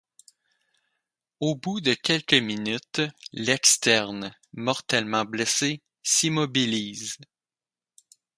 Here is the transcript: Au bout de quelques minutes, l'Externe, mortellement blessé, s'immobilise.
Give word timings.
Au 1.41 1.55
bout 1.55 1.79
de 1.79 1.93
quelques 1.93 2.33
minutes, 2.33 3.03
l'Externe, 3.33 4.33
mortellement 4.51 5.25
blessé, 5.25 5.83
s'immobilise. 6.01 7.19